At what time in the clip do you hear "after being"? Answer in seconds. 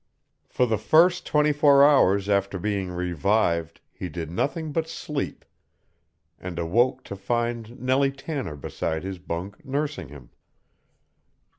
2.27-2.89